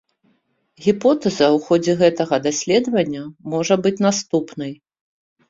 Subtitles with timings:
[0.85, 4.75] Гіпотэза ў ходзе гэтага даследавання можа быць наступнай.